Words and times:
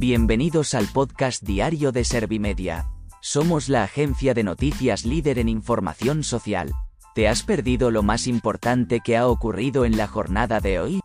Bienvenidos 0.00 0.74
al 0.74 0.86
podcast 0.86 1.42
diario 1.42 1.90
de 1.90 2.04
Servimedia. 2.04 2.86
Somos 3.20 3.68
la 3.68 3.82
agencia 3.82 4.32
de 4.32 4.44
noticias 4.44 5.04
líder 5.04 5.40
en 5.40 5.48
información 5.48 6.22
social. 6.22 6.70
¿Te 7.16 7.26
has 7.26 7.42
perdido 7.42 7.90
lo 7.90 8.04
más 8.04 8.28
importante 8.28 9.00
que 9.00 9.16
ha 9.16 9.26
ocurrido 9.26 9.84
en 9.84 9.96
la 9.96 10.06
jornada 10.06 10.60
de 10.60 10.78
hoy? 10.78 11.00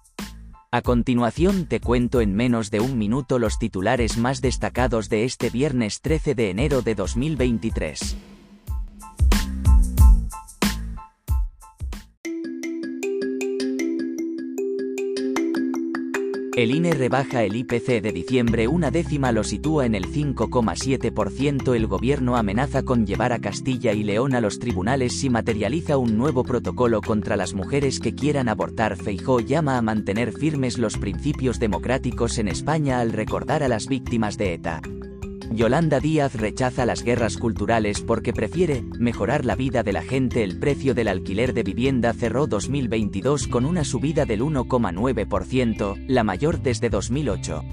A 0.70 0.84
continuación 0.84 1.66
te 1.66 1.79
cuento 1.79 2.21
en 2.21 2.35
menos 2.35 2.70
de 2.70 2.81
un 2.81 2.99
minuto 2.99 3.39
los 3.39 3.57
titulares 3.57 4.20
más 4.20 4.41
destacados 4.41 5.09
de 5.09 5.23
este 5.23 5.49
viernes 5.49 5.99
13 6.02 6.35
de 6.35 6.52
enero 6.52 6.84
de 6.84 6.94
2023. 6.94 8.16
El 16.55 16.70
INE 16.70 16.91
rebaja 16.91 17.41
el 17.41 17.55
IPC 17.55 17.99
de 17.99 18.12
diciembre 18.12 18.67
una 18.67 18.91
décima 18.91 19.31
lo 19.31 19.43
sitúa 19.43 19.88
en 19.88 19.95
el 19.95 20.05
5,7%. 20.05 21.76
El 21.76 21.88
gobierno 21.88 22.38
amenaza 22.38 22.84
con 22.84 23.07
llevar 23.07 23.34
a 23.34 23.39
Castilla 23.39 23.93
y 23.93 24.03
León 24.03 24.35
a 24.35 24.41
los 24.41 24.59
tribunales 24.59 25.20
si 25.20 25.31
materializa 25.31 25.98
un 25.98 26.16
nuevo 26.16 26.43
protocolo 26.43 27.02
contra 27.02 27.38
las 27.38 27.55
mujeres 27.55 27.99
que 27.99 28.13
quieran 28.13 28.49
abortar. 28.49 28.98
Feijó 28.98 29.39
llama 29.39 29.79
a 29.79 29.81
mantener 29.81 30.31
firmes 30.31 30.77
los 30.77 30.99
principios 30.99 31.59
democráticos 31.59 32.38
en 32.38 32.48
España 32.48 32.99
al 32.99 33.13
recordar 33.13 33.63
a 33.63 33.67
las 33.67 33.88
víctimas 33.88 34.38
de 34.38 34.54
ETA. 34.54 34.81
Yolanda 35.53 35.99
Díaz 35.99 36.34
rechaza 36.34 36.84
las 36.85 37.03
guerras 37.03 37.38
culturales 37.38 38.02
porque 38.02 38.34
prefiere 38.34 38.84
mejorar 38.98 39.45
la 39.45 39.55
vida 39.55 39.84
de 39.84 39.93
la 39.93 40.02
gente. 40.02 40.43
El 40.43 40.57
precio 40.57 40.95
del 40.95 41.07
alquiler 41.07 41.53
de 41.53 41.62
vivienda 41.62 42.12
cerró 42.13 42.48
2022 42.48 43.48
con 43.48 43.66
una 43.66 43.84
subida 43.84 44.26
del 44.26 44.41
1,9%, 44.41 46.05
la 46.07 46.23
mayor 46.23 46.62
desde 46.62 46.90
2008. 46.90 47.63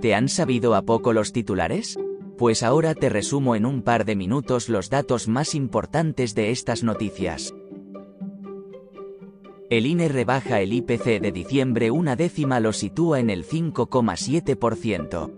¿Te 0.00 0.14
han 0.14 0.30
sabido 0.30 0.74
a 0.74 0.82
poco 0.82 1.12
los 1.12 1.32
titulares? 1.32 1.98
Pues 2.38 2.62
ahora 2.62 2.94
te 2.94 3.10
resumo 3.10 3.54
en 3.54 3.66
un 3.66 3.82
par 3.82 4.06
de 4.06 4.16
minutos 4.16 4.70
los 4.70 4.88
datos 4.88 5.28
más 5.28 5.54
importantes 5.54 6.34
de 6.34 6.52
estas 6.52 6.82
noticias. 6.82 7.52
El 9.70 9.86
INE 9.86 10.08
rebaja 10.08 10.60
el 10.60 10.72
IPC 10.72 11.20
de 11.20 11.30
diciembre 11.30 11.92
una 11.92 12.16
décima 12.16 12.58
lo 12.58 12.72
sitúa 12.72 13.20
en 13.20 13.30
el 13.30 13.46
5,7%. 13.46 15.32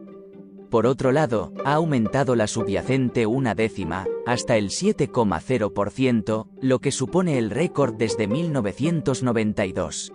Por 0.70 0.86
otro 0.86 1.12
lado, 1.12 1.52
ha 1.66 1.74
aumentado 1.74 2.34
la 2.34 2.46
subyacente 2.46 3.26
una 3.26 3.54
décima, 3.54 4.06
hasta 4.24 4.56
el 4.56 4.70
7,0%, 4.70 6.46
lo 6.62 6.78
que 6.78 6.92
supone 6.92 7.36
el 7.36 7.50
récord 7.50 7.96
desde 7.96 8.26
1992. 8.26 10.14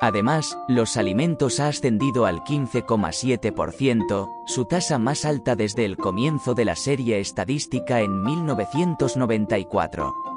Además, 0.00 0.56
los 0.68 0.96
alimentos 0.96 1.58
ha 1.58 1.66
ascendido 1.66 2.26
al 2.26 2.44
15,7%, 2.44 4.28
su 4.46 4.64
tasa 4.66 5.00
más 5.00 5.24
alta 5.24 5.56
desde 5.56 5.86
el 5.86 5.96
comienzo 5.96 6.54
de 6.54 6.66
la 6.66 6.76
serie 6.76 7.18
estadística 7.18 8.00
en 8.00 8.22
1994. 8.22 10.29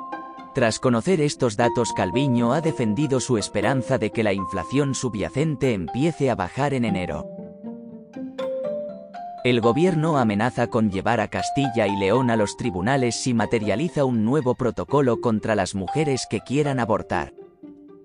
Tras 0.53 0.77
conocer 0.77 1.19
estos 1.19 1.57
datos 1.57 1.93
Calviño 1.93 2.53
ha 2.53 2.61
defendido 2.61 3.19
su 3.19 3.39
esperanza 3.39 3.97
de 3.97 4.11
que 4.11 4.21
la 4.21 4.33
inflación 4.33 4.93
subyacente 4.93 5.73
empiece 5.73 6.29
a 6.29 6.35
bajar 6.35 6.75
en 6.75 6.85
enero. 6.85 7.27
El 9.43 9.61
gobierno 9.61 10.19
amenaza 10.19 10.67
con 10.67 10.91
llevar 10.91 11.19
a 11.19 11.27
Castilla 11.27 11.87
y 11.87 11.97
León 11.97 12.29
a 12.29 12.35
los 12.35 12.55
tribunales 12.55 13.15
si 13.15 13.33
materializa 13.33 14.05
un 14.05 14.23
nuevo 14.23 14.53
protocolo 14.53 15.19
contra 15.21 15.55
las 15.55 15.73
mujeres 15.73 16.27
que 16.29 16.39
quieran 16.41 16.79
abortar. 16.79 17.33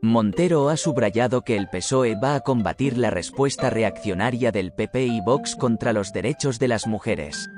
Montero 0.00 0.70
ha 0.70 0.76
subrayado 0.76 1.42
que 1.42 1.56
el 1.56 1.68
PSOE 1.68 2.16
va 2.16 2.34
a 2.34 2.40
combatir 2.40 2.96
la 2.96 3.10
respuesta 3.10 3.68
reaccionaria 3.68 4.52
del 4.52 4.72
PP 4.72 5.06
y 5.06 5.20
Vox 5.20 5.54
contra 5.54 5.92
los 5.92 6.12
derechos 6.12 6.58
de 6.58 6.68
las 6.68 6.86
mujeres. 6.86 7.50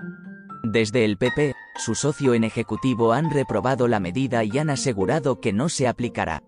Desde 0.72 1.04
el 1.04 1.16
PP, 1.16 1.56
su 1.74 1.96
socio 1.96 2.32
en 2.32 2.44
ejecutivo 2.44 3.12
han 3.12 3.32
reprobado 3.32 3.88
la 3.88 3.98
medida 3.98 4.44
y 4.44 4.56
han 4.56 4.70
asegurado 4.70 5.40
que 5.40 5.52
no 5.52 5.68
se 5.68 5.88
aplicará. 5.88 6.44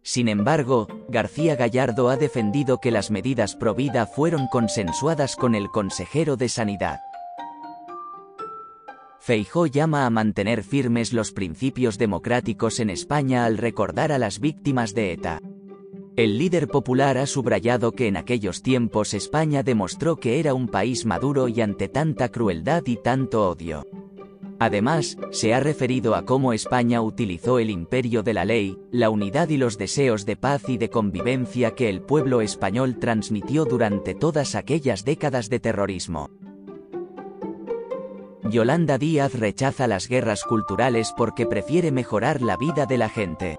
Sin 0.00 0.28
embargo, 0.28 0.86
García 1.08 1.56
Gallardo 1.56 2.08
ha 2.08 2.16
defendido 2.16 2.78
que 2.78 2.92
las 2.92 3.10
medidas 3.10 3.56
pro 3.56 3.74
vida 3.74 4.06
fueron 4.06 4.46
consensuadas 4.46 5.34
con 5.34 5.56
el 5.56 5.70
consejero 5.70 6.36
de 6.36 6.48
Sanidad. 6.48 7.00
Feijó 9.18 9.66
llama 9.66 10.06
a 10.06 10.10
mantener 10.10 10.62
firmes 10.62 11.12
los 11.12 11.32
principios 11.32 11.98
democráticos 11.98 12.78
en 12.78 12.90
España 12.90 13.44
al 13.44 13.58
recordar 13.58 14.12
a 14.12 14.18
las 14.18 14.38
víctimas 14.38 14.94
de 14.94 15.14
ETA. 15.14 15.40
El 16.18 16.36
líder 16.36 16.66
popular 16.66 17.16
ha 17.16 17.26
subrayado 17.26 17.92
que 17.92 18.08
en 18.08 18.16
aquellos 18.16 18.60
tiempos 18.60 19.14
España 19.14 19.62
demostró 19.62 20.16
que 20.16 20.40
era 20.40 20.52
un 20.52 20.66
país 20.66 21.06
maduro 21.06 21.46
y 21.46 21.60
ante 21.60 21.88
tanta 21.88 22.28
crueldad 22.30 22.82
y 22.86 22.96
tanto 22.96 23.48
odio. 23.48 23.86
Además, 24.58 25.16
se 25.30 25.54
ha 25.54 25.60
referido 25.60 26.16
a 26.16 26.24
cómo 26.24 26.52
España 26.52 27.02
utilizó 27.02 27.60
el 27.60 27.70
imperio 27.70 28.24
de 28.24 28.34
la 28.34 28.44
ley, 28.44 28.76
la 28.90 29.10
unidad 29.10 29.48
y 29.48 29.58
los 29.58 29.78
deseos 29.78 30.26
de 30.26 30.34
paz 30.34 30.68
y 30.68 30.76
de 30.76 30.90
convivencia 30.90 31.76
que 31.76 31.88
el 31.88 32.00
pueblo 32.00 32.40
español 32.40 32.98
transmitió 32.98 33.64
durante 33.64 34.16
todas 34.16 34.56
aquellas 34.56 35.04
décadas 35.04 35.48
de 35.48 35.60
terrorismo. 35.60 36.30
Yolanda 38.42 38.98
Díaz 38.98 39.38
rechaza 39.38 39.86
las 39.86 40.08
guerras 40.08 40.42
culturales 40.42 41.14
porque 41.16 41.46
prefiere 41.46 41.92
mejorar 41.92 42.42
la 42.42 42.56
vida 42.56 42.86
de 42.86 42.98
la 42.98 43.08
gente. 43.08 43.57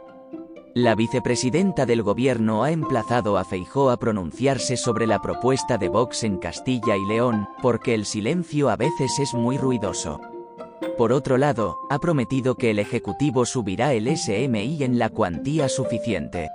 La 0.80 0.96
vicepresidenta 0.96 1.86
del 1.86 2.04
gobierno 2.04 2.64
ha 2.64 2.72
emplazado 2.72 3.38
a 3.38 3.44
Feijó 3.44 3.90
a 3.90 3.98
pronunciarse 3.98 4.78
sobre 4.78 5.08
la 5.08 5.22
propuesta 5.22 5.78
de 5.78 5.90
Vox 5.90 6.24
en 6.24 6.38
Castilla 6.38 6.96
y 6.96 7.06
León, 7.06 7.50
porque 7.62 7.94
el 7.94 8.06
silencio 8.06 8.70
a 8.70 8.78
veces 8.78 9.20
es 9.20 9.34
muy 9.34 9.58
ruidoso. 9.58 10.22
Por 10.98 11.12
otro 11.12 11.38
lado, 11.38 11.80
ha 11.90 12.00
prometido 12.00 12.56
que 12.56 12.72
el 12.72 12.80
Ejecutivo 12.80 13.46
subirá 13.46 13.92
el 13.92 14.08
SMI 14.16 14.82
en 14.82 15.00
la 15.00 15.10
cuantía 15.10 15.68
suficiente. 15.68 16.48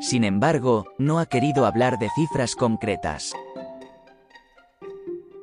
Sin 0.00 0.24
embargo, 0.24 0.86
no 0.96 1.18
ha 1.18 1.26
querido 1.26 1.66
hablar 1.66 1.98
de 1.98 2.08
cifras 2.16 2.54
concretas. 2.54 3.34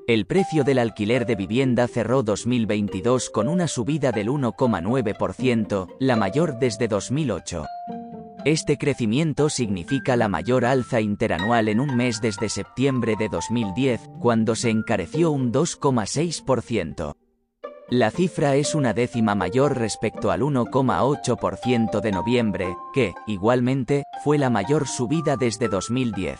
El 0.07 0.25
precio 0.25 0.63
del 0.63 0.79
alquiler 0.79 1.27
de 1.27 1.35
vivienda 1.35 1.87
cerró 1.87 2.23
2022 2.23 3.29
con 3.29 3.47
una 3.47 3.67
subida 3.67 4.11
del 4.11 4.29
1,9%, 4.29 5.87
la 5.99 6.15
mayor 6.15 6.57
desde 6.57 6.87
2008. 6.87 7.65
Este 8.45 8.77
crecimiento 8.77 9.49
significa 9.49 10.15
la 10.15 10.29
mayor 10.29 10.63
alza 10.63 11.01
interanual 11.01 11.67
en 11.67 11.81
un 11.81 11.97
mes 11.97 12.21
desde 12.21 12.47
septiembre 12.47 13.15
de 13.19 13.27
2010, 13.27 14.09
cuando 14.21 14.55
se 14.55 14.69
encareció 14.69 15.31
un 15.31 15.51
2,6%. 15.51 17.15
La 17.89 18.11
cifra 18.11 18.55
es 18.55 18.75
una 18.75 18.93
décima 18.93 19.35
mayor 19.35 19.77
respecto 19.77 20.31
al 20.31 20.41
1,8% 20.41 21.99
de 21.99 22.11
noviembre, 22.11 22.77
que, 22.93 23.13
igualmente, 23.27 24.03
fue 24.23 24.37
la 24.37 24.49
mayor 24.49 24.87
subida 24.87 25.35
desde 25.35 25.67
2010. 25.67 26.39